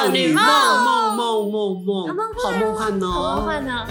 [0.00, 2.14] 少女梦梦梦梦梦，好
[2.58, 3.86] 梦幻哦，好梦幻呢。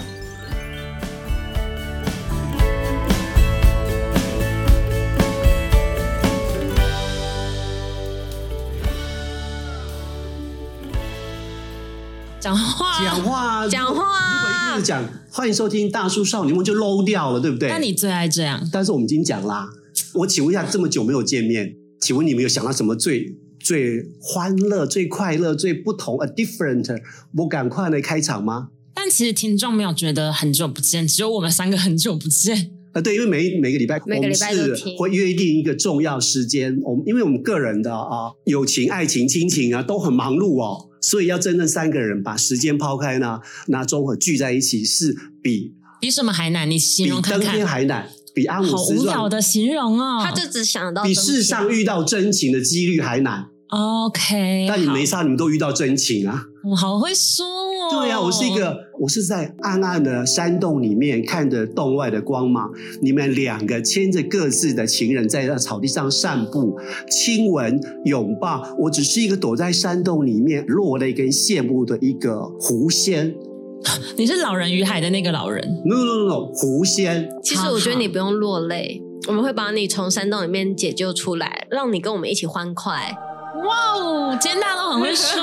[12.40, 14.02] 讲话，讲话，讲话。
[14.32, 17.68] 如果一开始讲欢迎收听大叔少女梦，就 low 掉了，对不对？
[17.68, 18.68] 那你最爱这样。
[18.72, 19.68] 但是我们已经讲啦，
[20.14, 27.00] 我请问一下，这么久没有见面，请问你们有想到什么最最欢乐、最快乐、最不同？A different，
[27.36, 28.68] 我赶快来开场吗？
[28.94, 32.72] 但其实听众没有觉得很久不见，只有我们三个很久不见。
[32.92, 43.38] 啊，对，因为每每个礼拜每个礼拜我们是会约定一个重要时间，我们因为我们个人的啊友情、爱情、亲情啊都很忙碌哦，所以要真正三个人把时间抛开呢，
[43.68, 46.68] 那综合聚在一起是比比什么还难？
[46.68, 47.40] 你形容看看。
[47.40, 48.78] 比登天还难，比阿姆斯壮。
[48.78, 53.46] 好无聊的形容哦，他就只想到比世上遇到真情的几率还难。
[53.70, 56.42] OK，但你没杀，你们都遇到真情啊！
[56.68, 58.00] 我好会说哦。
[58.00, 62.68] 对呀、啊，我是一个，我是在暗暗的山洞里面看着洞外的光芒。
[63.00, 66.76] 你们两个牵着各自的情人在那草地上散步、
[67.08, 68.74] 亲吻、拥抱。
[68.76, 73.32] 我只是一个躲在山洞里面落泪跟羡慕的一个狐仙。
[74.18, 77.28] 你是老人与海的那个老人？No No No，狐仙。
[77.40, 83.14] 其实我觉得你不用落泪，我们会把你从山洞里面解救出来，让你跟我们一起欢快。
[83.62, 85.40] 哇哦，今天大家都很会说，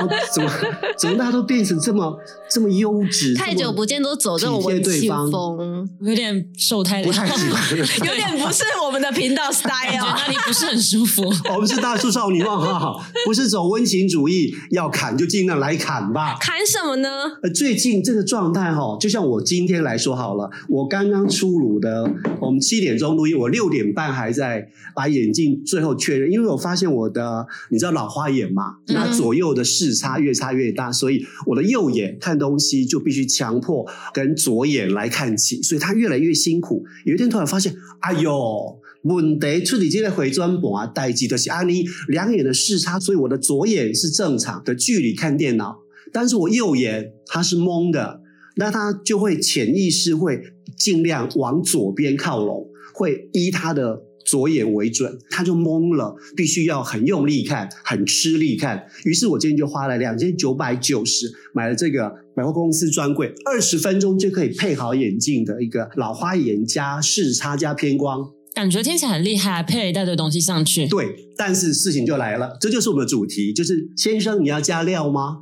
[0.00, 0.50] 哦、怎么
[0.98, 2.18] 怎么大家都变成这么
[2.50, 3.34] 这么优质？
[3.34, 9.70] 太久不见都走这种文青风，有点瘦太不太喜欢，有点不是我们的频道 style，
[10.00, 11.22] 那里不是很舒服。
[11.54, 16.36] 我们是大叔少女梦哈，不是走温情主义，要砍就尽量来砍吧。
[16.40, 17.08] 砍什么呢？
[17.42, 27.20] 呃，最近这个状态哈，就像我今天来说好了，我刚刚出炉的，我们七点钟录音，我六点半还在把眼镜最后确认，因为我发现我的。
[27.20, 28.76] 的，你知道老花眼嘛？
[28.86, 36.84] 那左右的视差越差越大，所以我的右眼看东西就必须强迫跟左眼来看齐，所以它越来越辛苦。
[37.04, 45.78] 有一天突然发现，哎呦，问题出你这个回转盘啊，代志的是阿尼两眼的视差，所以我的左眼是正常的距离看电脑，
[46.12, 48.20] 但是我右眼它是蒙的，
[48.56, 50.42] 那它就会潜意识会
[50.76, 54.02] 尽量往左边靠拢，会依它的。
[54.30, 58.86] 左眼为准，他就懵了，必须要很用力看，很吃力看。
[59.04, 70.86] 于是我今天就花了两千九百九十买了这个百货公司专柜，二十分钟就可以配好眼镜的一个老花眼加视差加偏光，感觉听起来很厉害，配了一大堆东西上去。
[70.86, 75.38] 对，但是事情就来了，这就是我们的主题，就是先生你要加料吗？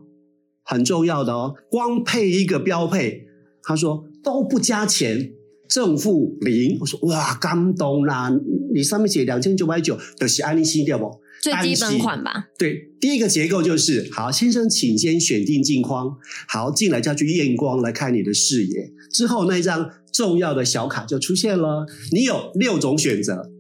[0.65, 3.27] 很重要的哦，光配一个标配，
[3.63, 5.33] 他说都不加钱。
[5.69, 8.31] 正负零，我说哇，感动啦！
[8.75, 11.21] 你上面写两千九百九，都是安利西掉不？
[11.41, 12.49] 最基本款吧。
[12.59, 16.17] 对，第一个结构就是好，先生，请先选定镜框，
[16.49, 18.93] 好，进来就要去验光来看你的视野。
[19.13, 23.51] 之后那一张重要的小卡就出现了，你有六种选择，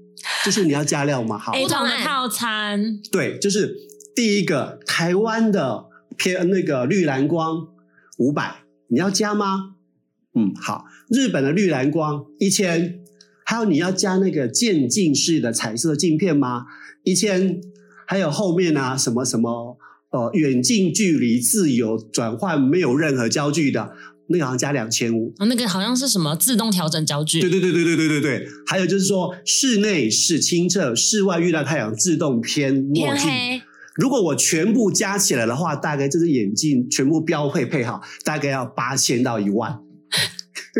[0.44, 1.38] 就是你要加料吗？
[1.38, 3.00] 好，不同的套餐。
[3.12, 3.76] 对，就是
[4.16, 5.84] 第一个台湾的
[6.16, 7.68] 偏那个绿蓝光
[8.18, 9.76] 五百，你要加吗？
[10.34, 10.84] 嗯，好。
[11.08, 13.00] 日本的绿蓝光一千，
[13.48, 16.66] 还有你要加那个渐进式的彩色镜片吗？
[17.02, 17.62] 一千，
[18.06, 19.78] 还有后面啊什么什么
[20.10, 23.92] 呃远近距离自由转换，没有任何焦距的
[24.26, 25.32] 那个好像加两千五。
[25.38, 27.40] 哦，那个好像是什么自动调整焦距？
[27.40, 28.46] 对对对对对对对对。
[28.66, 33.30] 还有就是说室内是清澈，室外遇到太阳自动偏墨镜。
[33.96, 39.80] 如果我全部加起来的话，大概这只眼镜全部标配配好，大概要八千到一万。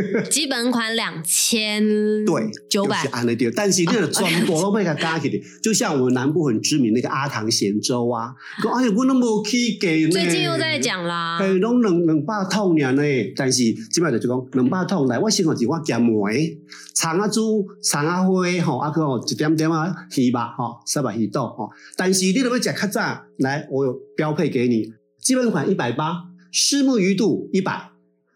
[0.31, 1.82] 基本款两千
[2.25, 3.09] 对九百，
[3.54, 8.34] 但是那个装多都被他加起来， 就像我们南部很知名那个阿唐咸粥啊，
[8.75, 13.03] 哎呀，我那么去给，最近又在讲啦，哎，拢两两百桶呢，
[13.36, 16.56] 但是基本上就讲两百桶来，我先讲是我加梅，
[16.95, 27.91] 长啊猪，长啊花，吼，啊个一点点啊鱼吧，吼，三百鱼豆，吼，但是你如果讲较早，来，我有标配给你，基本款一百八，虱目鱼肚一百，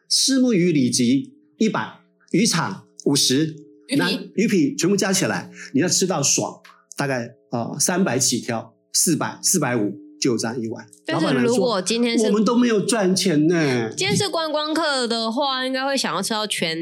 [0.09, 1.32] 虱目鱼里脊。
[1.63, 2.01] 一百
[2.33, 3.55] 鱼场五十，
[3.97, 6.61] 那鱼皮全部加起来，你要吃到爽，
[6.97, 10.85] 大概呃三百起跳，四百四百五就这样一碗。
[11.07, 16.77] 但是如果今天是我们都没有赚钱呢，今天是观光客的话，应该会想要吃到全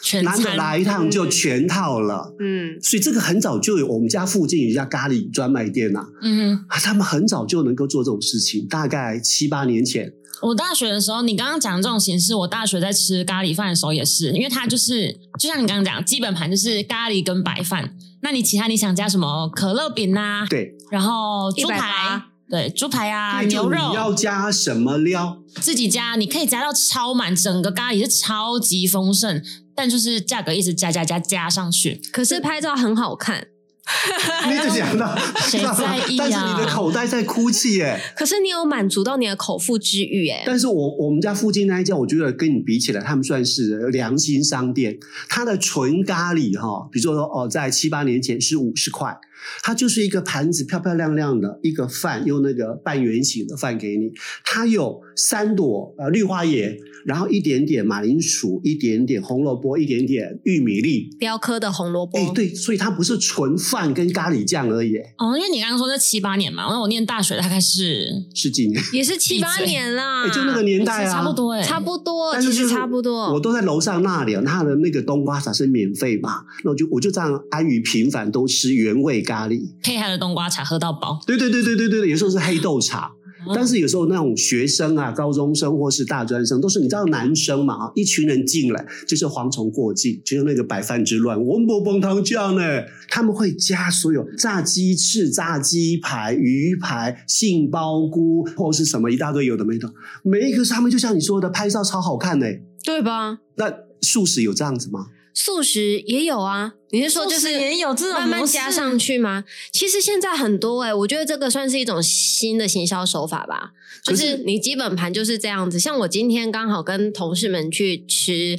[0.00, 2.32] 全得来一趟就全套了。
[2.38, 10.12] 嗯，所以这个很早就有，我们家附近有一家咖喱专卖店呐、啊，嗯哼，他们很早就能够做这种事情，大概七八年前。
[10.42, 20.46] 我大学的时候，你刚刚讲的这种形式，我大学在吃咖喱饭的时候也是，因为它就是就像你刚刚讲，基本盘就是咖喱跟白饭，那你其他你想加什么可乐饼呐、啊？
[20.48, 25.38] 对，然后猪排对，猪排啊，牛肉，你要加什么料？
[25.60, 29.42] 自己加，你可以加到超满，整个咖喱是超级丰盛，
[29.74, 32.00] 但就是价格一直加加加加上去。
[32.12, 33.48] 可是拍照很好看。
[34.50, 35.16] 你只想到
[35.48, 36.28] 谁 在意啊？
[36.28, 38.00] 但是你的口袋在哭泣耶。
[38.16, 40.42] 可是你有满足到你的口腹之欲耶。
[40.44, 44.98] 但是我我们家附近那一家，我觉得跟你比起来，他们算是良心商店。
[45.28, 49.16] 它的纯咖喱哈，比如说哦，在七八年前是五十块。
[49.62, 54.10] 它就是一个盘子，漂漂亮亮的一个饭，用那个半圆形的饭给你。
[54.44, 62.18] 它有三朵呃绿花叶，然后一点点马铃薯，一点点红萝卜，一点点玉米粒，雕刻的红萝卜。
[62.18, 64.96] 哎，对，所以它不是纯饭跟咖喱酱而已。
[65.18, 73.32] 哦，因为你刚刚说这七八年嘛，那我念大学大概是十几年，也是七八年啦，就那个年代啊，差不多哎，差不多，但是其实差不多。
[73.32, 81.20] 我都在楼上那里，他的那个冬瓜茶是免费嘛，那我就我就这样安于平凡，都吃原味咖喱，配他的冬瓜茶喝到饱。
[81.26, 83.12] 对对对对对对，有时候是黑豆茶。
[83.54, 92.62] 但是有时候那种学生啊、高中生或是大专生，都是你知道男生嘛，一群人进来就是蝗虫过境，就是那个百饭之乱，我们不崩汤酱呢，
[93.08, 99.88] 他们会加所有炸鸡翅、炸鸡排、鱼排、杏鲍菇或是什么一大堆有的没的，
[100.24, 102.46] 每一个上面就像你说的，拍照超好看呢，
[102.82, 103.38] 对吧？
[103.58, 105.06] 那素食有这样子吗？
[105.38, 109.44] 素食也有啊，你是说就是也有这种慢慢加上去吗？
[109.70, 113.72] 其实现在很多哎、欸，我觉得这个算是一种新的行销手法吧。
[114.02, 118.58] 就是你基本盘就是这样子，像我今天刚好跟同事们去吃，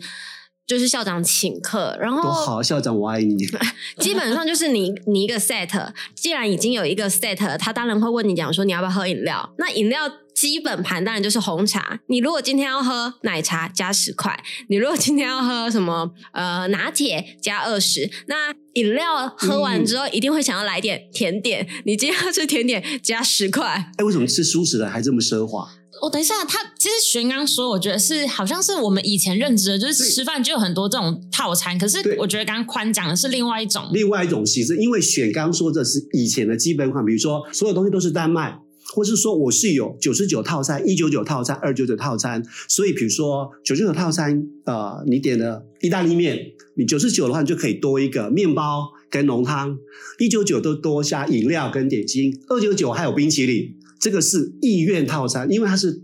[0.67, 3.37] 就是校长请客，然后多好，校长我爱你。
[3.97, 10.11] 基本上就是你你一个 set，既然已经有一个 set，他当然会问你讲说你要不要喝饮料，那饮料。
[10.37, 11.99] 基本盘当然就是红茶。
[12.09, 14.31] 你如果今天要喝奶茶，加十块；
[14.69, 18.07] 你如果今天要喝什么呃拿铁，加二十。
[18.27, 21.65] 那饮料喝完之后，一定会想要来点甜点。
[21.67, 23.91] 嗯、你今天要吃甜点，加十块。
[23.97, 25.67] 哎，为什么吃素食的还这么奢华？
[26.01, 31.77] 我、哦、等一下，他其实璇刚说，我觉得是好像是我们以前认知的，就是吃饭就有很多这种套餐。
[31.77, 34.77] 可是我觉得刚刚宽讲的是另外一种，另外一种形式。
[34.77, 38.59] 因为璇刚说这是以前的基本款，比如说所有东西都是单卖。
[38.95, 46.39] 或是说我是有九十九套餐、一九九套餐、二九九套餐，所以比如说九十九套餐，呃，你点了意大利面，
[46.77, 49.77] 你九十九的话你就可以多一个面包跟浓汤，
[50.19, 56.01] 一九九都多加饮料跟点心，二九九还有冰淇淋，这个是意愿套餐，因为它是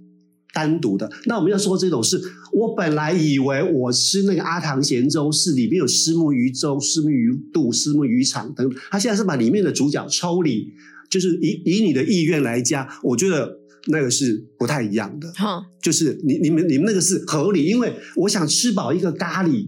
[0.53, 1.11] 单独的。
[1.25, 2.21] 那我们要说这种是，
[2.53, 10.71] 我本来以为我吃那个阿唐咸粥是里面有虱目鱼粥、虱目鱼肚、虱目鱼肠等，他现在是把里面的主角抽离。
[11.09, 13.59] 就是以以你的意愿来加，我觉得
[13.89, 15.31] 那个是不太一样的。
[15.35, 19.67] 好，就是你你们你们那个是合理，因为我想吃饱一个咖喱，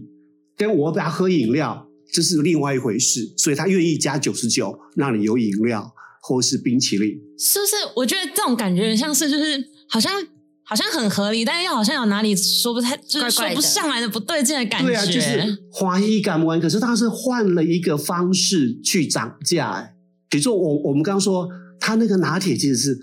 [0.56, 3.32] 跟我给他喝饮料，这是另外一回事。
[3.36, 5.94] 所以他愿意加九十九，让你有饮料
[6.26, 7.76] 或是冰淇淋，是不是？
[7.94, 10.12] 我觉得这种感觉像是就是好像
[10.64, 14.88] 好像很合理，但是又好像有哪里说不太就是说不上来的不对劲的感觉。
[14.88, 19.92] 对啊，就是怀疑感官，可是他是换了一个方式去涨价，哎。
[20.28, 22.98] 比如说我我们刚刚说他那个拿铁其实是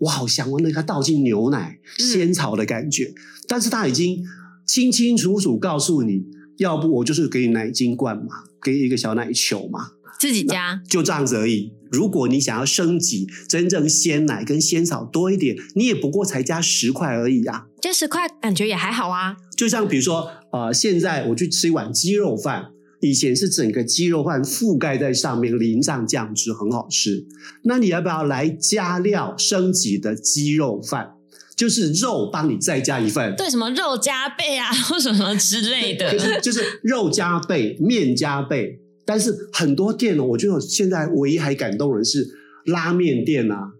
[0.00, 3.14] 我好想闻那个倒进牛奶仙草的感觉，嗯、
[3.46, 4.18] 但是他已经
[4.66, 6.24] 清清楚楚告诉你，
[6.58, 8.24] 要不我就是给你奶精罐嘛，
[8.60, 11.72] 给你一个小奶球嘛，自己加就这样子而已。
[11.90, 19.36] 如果你想要升级，真正鲜奶跟鲜草多一点，你也不过才加十块而已啊，加十块感觉也还好啊。
[19.56, 22.66] 就像比如说呃，现在我去吃一碗鸡肉饭。
[23.02, 27.26] 以前是整个鸡肉饭覆盖在上面，淋上酱汁，很好吃。
[27.64, 31.10] 那你要不要来加料升级的鸡肉饭？
[31.54, 36.10] 就是肉帮你再加一份，对，什么肉加倍啊， 或什么之类的。
[36.10, 38.80] 就是就是肉加倍，面加倍。
[39.06, 42.28] 但是很多店呢，我觉得现在唯一还感动人是
[42.66, 43.70] 拉面店啊，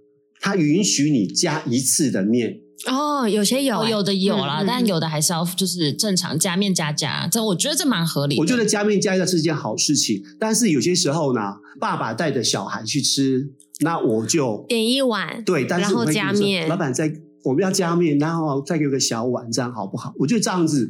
[0.40, 2.60] 它允许你加一次的面。
[2.86, 8.40] 哦，有些有、欸，有的有啦，嗯、但有的还是要就是正常加面加加，这我觉得这蛮合理的。
[8.40, 11.40] 我觉得加面加加是件好事情，但是有些时候呢，
[11.80, 17.10] 爸爸带着小孩去吃，那我就点一碗，对，但是我然后加面，老板在
[17.44, 20.12] 我们要加面，然后再给个小碗，这样好不好？
[20.18, 20.88] 我觉得这样子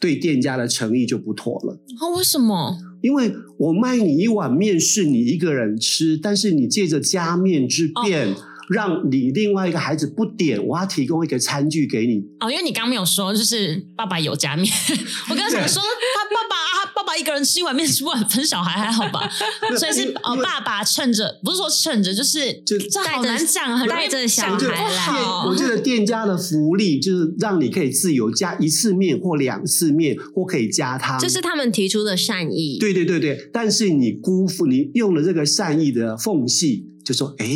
[0.00, 1.74] 对店家的诚意就不妥了。
[2.00, 2.78] 啊、哦，为什么？
[3.04, 8.32] 因为我卖你一碗面是你一个人吃，但是你借着加面之便。
[8.32, 8.36] 哦
[8.70, 12.24] 让你另外一个孩子不点，我要提供一个餐具给你。
[12.40, 14.66] 哦，因为你刚刚没有说，就是爸爸有加面。
[15.28, 15.82] 我刚刚想说，
[17.16, 19.28] 一个人吃一碗面，吃不完分小孩还好吧？
[19.78, 25.22] 所以是哦，爸爸趁着，不是说趁着，就是就这好难讲，很带着小孩来。
[25.46, 32.78] 我记得店家的福利就是让你可以自由加一次面或两次面，或可以加汤，这是他们提出的善意。
[32.78, 36.93] 对对对对，但是你辜负，你用了这个善意的缝隙。
[37.04, 37.46] 就说：“哎，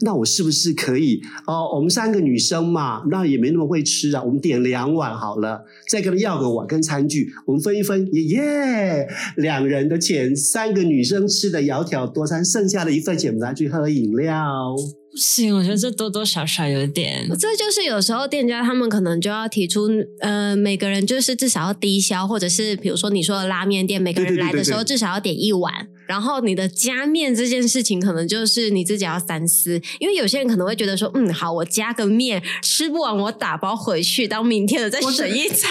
[0.00, 1.20] 那我是不是可以？
[1.46, 14.74] 哦，我们三个女生嘛，那也没那么会吃啊，我们点两碗好了，再跟他要个碗跟餐具，我们分一分，耶耶，两人的钱，三个女生吃的窈窕多餐，剩下的一份钱，我们拿去喝饮料。”
[15.10, 17.26] 不行，我觉得这多多少少有点。
[17.30, 19.88] 这就是有时候店家他们可能就要提出，
[20.20, 25.72] 呃，每个人就是至少要低消，或者是比如说你说的拉面店，每个人来的时候至少要点一碗。
[25.72, 35.70] 对对对对对，然后你的加面这件事情，可能就是你自己要三思，因为有些人可能会觉得说，嗯，好，我加个面吃不完，我打包回去当明天的再省一餐。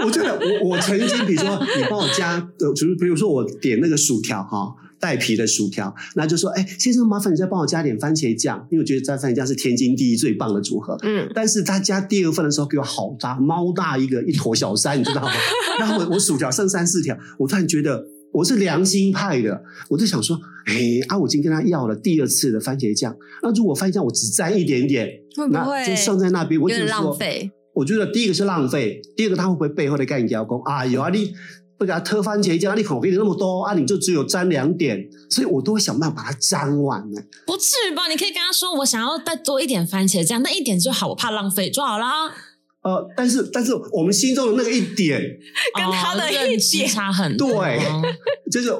[0.00, 4.74] 我，我觉得我我曾经，比如说你帮我加，就是比如说我点那个薯条哈。
[5.00, 10.98] 带皮的薯条，那就说，哎，先生，麻烦你再帮我加点番茄酱，因为我觉得加番茄酱是天经地义最棒的组合。
[11.04, 15.30] 嗯，但是他加第二份的时候给我好大，猫大一个，一坨小山，你知道吗？
[15.78, 20.74] 然后我我薯条剩三四条，我突然觉得我是良心派的，我就想说，哎，
[21.08, 26.60] 啊，我已经跟他要了第二次的番茄酱，那如果番茄酱我只沾一点点，会不会就剩在那边？
[26.60, 27.50] 我觉得浪费。
[27.74, 30.62] 我觉得第一个是浪费，第二个他会不会背后的干譙工？
[30.62, 31.32] 啊，有啊，你。
[31.78, 37.22] 不给他特番茄酱，你口给你那么多啊，你就只有沾两点，所以我都会想办法把它沾完呢。
[37.46, 38.08] 不至于吧？
[38.08, 42.34] 你可以跟他说，我想要再多一点番茄酱，那一点就好，我怕浪费就好啦。
[42.82, 45.20] 呃，但是但是我们心中的那个一点，
[45.74, 47.62] 跟他的一点差很多。
[47.62, 47.78] 对，
[48.50, 48.72] 就是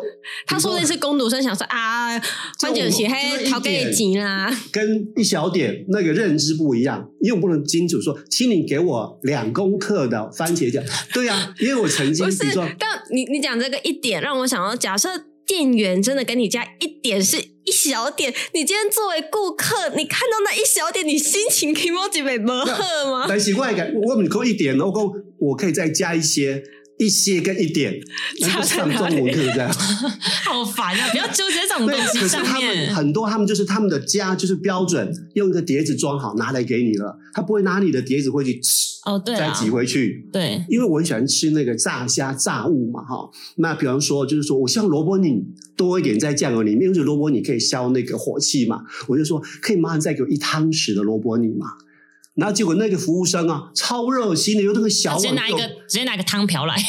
[0.46, 2.18] 他说的是工读生想说啊，
[2.60, 10.82] 番茄洗黑好给急啦， 跟一小点那个认知不一样，因为我不能清楚说，请你给我两公克的番茄酱。
[11.12, 15.27] 对呀、啊，因为我曾经，比如说，但你你讲这个一点，让我想到假设。
[15.48, 23.26] 店员真的给你加一点是一小点，你今天作为顾客，你看到那一小点，你心情可以莫几倍么喝吗？
[23.26, 26.62] 来习惯感，我们扣一点，我够我可以再加一些。
[26.98, 27.98] 一些跟一点，
[28.40, 29.72] 那就上中文课这样，
[30.44, 31.08] 好烦啊！
[31.10, 32.46] 不要纠结这种东西上面。
[32.46, 40.28] 可是他们很多，他们就是他们的家就是标准，用一个碟子装好拿来给你了，他不会拿你的碟子回去吃哦，对，再挤回去。
[40.32, 43.30] 对，因为我很喜欢吃那个炸虾炸物嘛，哈。
[43.56, 45.44] 那比方说，就是说我希望萝卜泥
[45.76, 51.66] 多一点在酱油里面，因为萝卜泥可以消那个火气嘛，我就说可以麻烦再给我一汤匙的萝卜泥嘛。
[52.38, 56.76] 然后结果那个服务生啊，超热心的，用那个小碗，直接拿一个，直接拿个汤瓢来。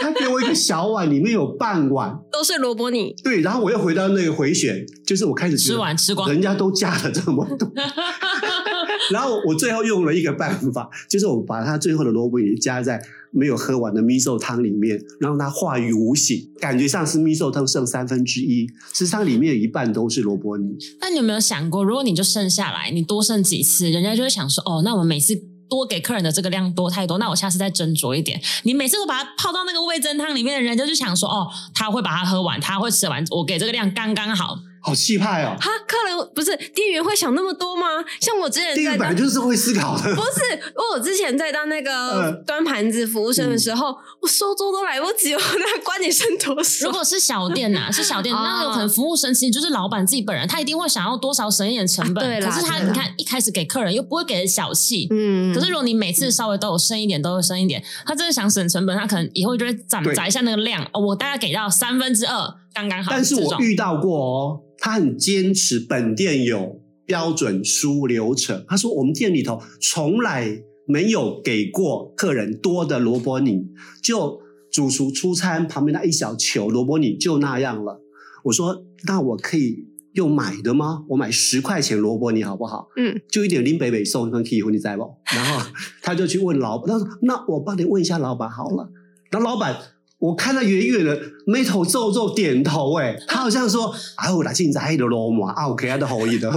[0.00, 3.14] 他给我一个小碗，里面有半碗都是萝卜泥。
[3.22, 7.70] 对，然后我又回到那个回旋，就是我开始吃完吃光，人家都加了这么多。
[9.10, 13.00] 然后我最后用了一个办法，就是我把它最后的萝卜泥加在
[13.34, 20.76] 没有喝完的 miso 汤里面，让它化于无形，感觉上是 miso 汤剩三分之一，实际上里面有一半都是萝卜泥。
[21.00, 25.34] 那你有没有想过，如果你就剩下来，你多剩几次，人家就会想说，哦，那我们每次
[25.68, 28.40] 多给客人的这个量多太多，那我下次再斟酌一点。
[28.62, 34.58] 你每次都把它泡到那个味噌汤里面人，就就想说，哦，他会把它喝完，他会吃完，我给这个量刚刚好。
[34.84, 35.56] 好气派哦！
[35.58, 37.86] 哈，客人不是店员会想那么多吗？
[38.20, 40.02] 像我之前在店员本来就是会思考的。
[40.14, 46.86] 不是，我之前在当那个端盘子服务生的时候，嗯、我收桌都来不及，我那关你剩多少？
[46.86, 52.22] 如果是小店呐、啊， 是小店，那有可能服务生其实就是老板自己本人，他一定会想要多少省一点成本。
[52.22, 55.54] 啊、对啦，可是他你看一开始给客人又不会给人小气，嗯。
[55.54, 60.84] 可是如果你每次稍微都有剩一点，都有剩一点，他真的想省成本，他可能以后就会攒攒一下那个量。
[60.92, 63.10] 哦，我大概给到三分之二，刚刚好。
[63.10, 64.60] 但是我遇到过哦。
[64.76, 68.64] 他很坚持，本店有标准书流程。
[68.68, 73.68] 他说，我们店里头从来没有给过客人多的萝卜泥，
[74.02, 74.40] 就
[74.70, 78.02] 主厨出餐旁边那一小球萝卜泥就那样了。
[78.42, 81.04] 我说，那我可以用买的吗？
[81.08, 82.88] 我买十块钱萝卜泥好不好？
[82.96, 85.08] 嗯， 就一点林北北送，可以你在不？
[85.32, 85.64] 然后
[86.02, 88.90] 他就去问老板，他说，那我帮你问一下老板好了。
[89.30, 89.74] 然后老板。
[90.18, 96.56] 我看到远远的眉头皱皱，点头，哎，他好像说：“啊，我来进宅的罗马啊，OK，他的好意的。”就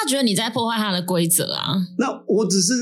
[0.00, 1.74] 他觉得你在破坏他的规则啊。
[1.98, 2.72] 那我只是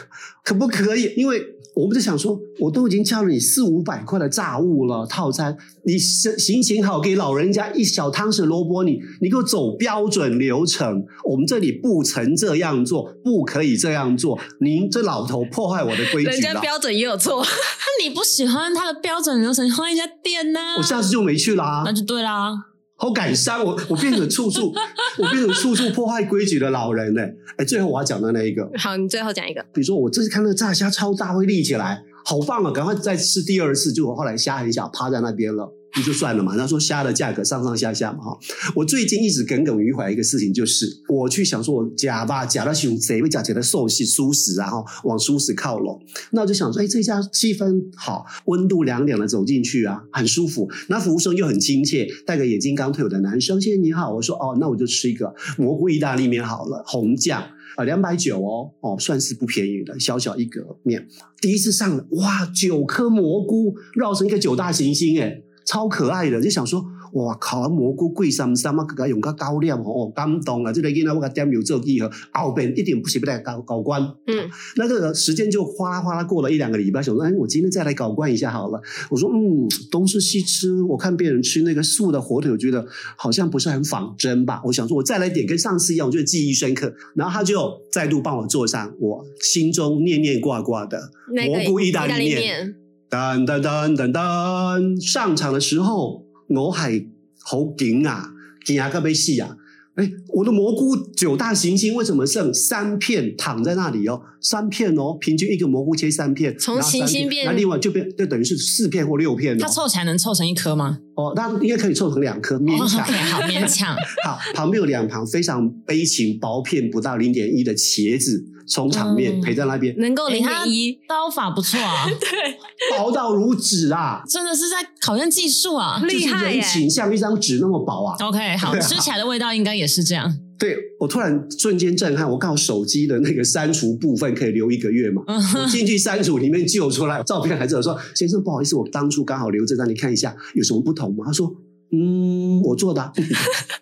[0.42, 1.14] 可不可以？
[1.16, 1.53] 因为。
[1.74, 11.04] 我们就想说，我都已经叫了你四五百块的炸物了套餐，你行行情好给老人家一小汤匙萝卜你，你给我走标准流程。
[11.24, 14.38] 我们这里不曾这样做，不可以这样做。
[14.60, 16.32] 您这老头破坏我的规矩了。
[16.32, 20.60] 人家标准也有错， 那你不喜欢他的标准流程，换一家店呢？
[20.78, 21.82] 我下次就没去啦。
[21.84, 22.73] 那就对啦。
[22.96, 24.72] 好感伤，我我变成处处
[25.18, 27.22] 我变成处处破坏规矩的老人呢。
[27.56, 29.60] 哎，最后我要讲的那一个，好，你最后讲一个。
[29.72, 32.70] 比如说，我这次看那个炸虾超大，会立起来，好棒啊！
[32.70, 35.72] 赶快再吃第二次，就我后来虾很小，趴在那边了。
[35.96, 36.56] 你就算了嘛。
[36.56, 38.38] 他说虾的价格上上下下嘛哈。
[38.74, 46.00] 我最近一直耿耿于怀一个事情，就是我去想说我假吧，假到熊谁会假假的寿喜素食，然后往素食靠拢。
[46.32, 50.70] 那我就想说，哎，这家气氛好，温度凉凉的走进去啊，很舒服。
[50.88, 57.42] 那服务生又很亲切，戴个眼镜刚退伍的男生，先生你好，我说哦，那我就吃一个蘑菇意大利面好了，红酱。
[57.76, 61.08] 啊，两百九哦，哦，算是不便宜的，小小一个面，
[61.40, 66.84] 第一次上，哇，九颗蘑菇绕成一个九大行星，诶，超可爱的，就想说。
[67.14, 70.72] 哇，烤蘑菇贵三三啊，更加用个高粱哦，感动啊！
[70.72, 74.02] 这个囡仔我个点油做记号，后边一点不是不来搞搞关。
[74.26, 78.82] 嗯，那个时间就哗啦哗啦过了一两个礼拜，想说，哎，我今天再来搞关一下好了。
[79.10, 82.84] 我说，嗯，东吃西吃，我看别人吃那个素的火腿，我觉得
[83.16, 84.60] 好像不是很仿真吧。
[84.64, 86.92] 我想说，我再来点跟上次一样，我觉得记忆深刻。
[87.14, 92.83] 然后他就再度帮我做上我心中念念挂挂的蘑菇意大利面。
[93.10, 96.24] 噔噔噔噔噔，上场的时候。
[96.46, 97.02] 我还
[97.42, 98.28] 好惊啊，
[98.66, 99.56] 惊啊个被戏啊！
[99.94, 104.20] 哎，我的蘑菇九大行星为什么剩三片躺在那里哦？
[104.42, 109.58] 三片哦，平均一个蘑菇切三片，从行星变，那另外就变，就等于是四片或六片。
[109.58, 110.98] 它凑起来能凑成一颗吗？
[111.16, 113.00] 哦，那应该可以凑成两颗，勉强。
[113.00, 113.96] 哦 okay, 好，勉强。
[114.24, 118.50] 好，旁边有两旁非常悲情、薄片不到零点一的茄子。
[118.66, 126.62] 从场面陪在那边，能够零点一，刀法不错啊， 对，薄到如纸啊，真的是在考验技术啊，厉害耶！
[126.62, 128.16] 就是人情像一张纸那么薄啊。
[128.26, 130.34] OK，好，吃起来的味道应该也是这样。
[130.64, 141.24] 对，我突然瞬间震撼，我刚好手机的那个删除部分可以留一个月嘛，我进去删除里面救出来照片，还是我说先生不好意思，我当初刚好留着让你看一下有什么不同吗？
[141.26, 141.54] 他说。
[141.96, 143.12] 嗯，我做的、啊。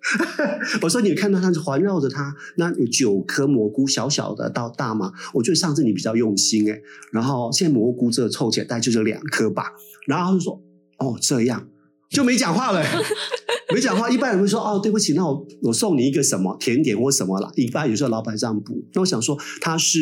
[0.83, 5.13] 我说你看到它是环绕着它，那有九颗蘑菇，小小的到大嘛。
[5.33, 9.73] 我觉得上次你比较用心诶，然后现在蘑菇这凑起来大概就是两颗吧。
[10.07, 10.61] 然后他就说
[10.99, 11.67] 哦这样，
[12.13, 12.85] 就没讲话了，
[13.75, 14.11] 没讲话。
[14.11, 17.51] 一般人会说哦对不起，那我我送你一个什么甜点或什么了。
[17.57, 18.85] 一般有时候老板这样补。
[18.93, 20.01] 那我想说他是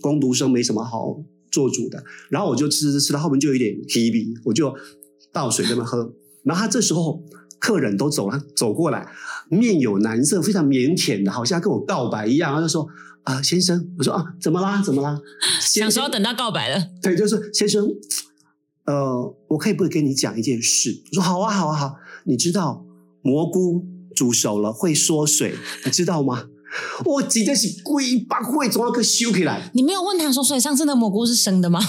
[0.00, 1.16] 工读生，没什么好
[1.50, 2.02] 做主的。
[2.30, 4.74] 然后我就吃吃吃到后面就有点 heavy，我就
[5.32, 6.14] 倒水在那喝。
[6.44, 7.22] 然后他这时候。
[7.60, 9.04] 客人都走了，走过来，
[9.50, 12.54] 面有难色，非常腼腆的，好像跟我告白一样。
[12.54, 12.86] 他就说
[13.26, 14.80] ：“啊、呃，先生。”我说：“啊，怎么啦？
[14.80, 15.18] 怎么啦？”
[15.60, 16.80] 想说要等到告白了。
[17.02, 17.84] 对，就是先生，
[18.88, 21.02] 呃，我可以不跟你讲一件事？
[21.12, 21.94] 我说：“好啊，好啊，好。
[22.24, 22.82] 你知道
[23.20, 23.84] 蘑菇
[24.16, 26.44] 煮熟了会缩水，你知道吗？”
[27.04, 29.70] 我直接是龟八会从那个修起来。
[29.74, 31.80] 你没有问他说，所以上次的蘑菇是生的吗？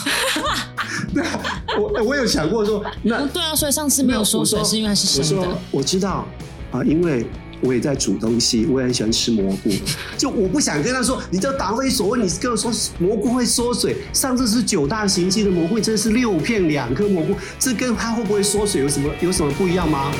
[1.13, 5.47] 对啊，我我有想过说，那对啊，所以上次没有缩水是因为它是生的。
[5.47, 6.25] 我，我知道
[6.71, 7.25] 啊，因为
[7.61, 9.69] 我也在煮东西，我也很喜欢吃蘑菇。
[10.17, 13.97] 就我不想跟他说，你知道答非所问，你跟我说蘑菇会缩水。
[14.13, 20.11] 上次是九大行星的蘑菇，这是六片两颗蘑菇，这跟它会不会缩水有什么有什么不一样吗？